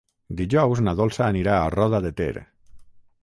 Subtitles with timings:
[0.37, 2.35] Dijous na Dolça anirà a Roda de Ter.